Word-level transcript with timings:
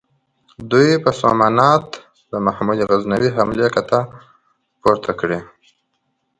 دوی 0.71 0.89
په 1.03 1.11
سومنات 1.21 1.87
د 2.31 2.33
محمود 2.45 2.79
غزنوي 2.89 3.29
حملې 3.37 3.67
کته 3.75 3.99
پورته 4.81 5.11
کړې. 5.19 5.39